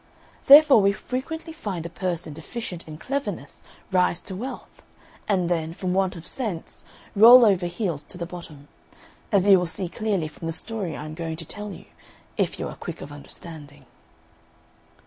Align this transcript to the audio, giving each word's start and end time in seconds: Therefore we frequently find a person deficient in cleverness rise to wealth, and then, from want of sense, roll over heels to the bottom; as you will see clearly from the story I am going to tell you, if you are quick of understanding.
Therefore 0.47 0.81
we 0.81 0.93
frequently 0.93 1.53
find 1.53 1.85
a 1.85 1.87
person 1.87 2.33
deficient 2.33 2.87
in 2.87 2.97
cleverness 2.97 3.61
rise 3.91 4.19
to 4.21 4.35
wealth, 4.35 4.81
and 5.27 5.47
then, 5.47 5.75
from 5.75 5.93
want 5.93 6.15
of 6.15 6.27
sense, 6.27 6.83
roll 7.15 7.45
over 7.45 7.67
heels 7.67 8.01
to 8.05 8.17
the 8.17 8.25
bottom; 8.25 8.67
as 9.31 9.45
you 9.45 9.59
will 9.59 9.67
see 9.67 9.89
clearly 9.89 10.27
from 10.27 10.47
the 10.47 10.53
story 10.53 10.97
I 10.97 11.05
am 11.05 11.13
going 11.13 11.35
to 11.35 11.45
tell 11.45 11.71
you, 11.71 11.85
if 12.35 12.57
you 12.57 12.67
are 12.67 12.75
quick 12.77 13.01
of 13.01 13.11
understanding. 13.11 13.85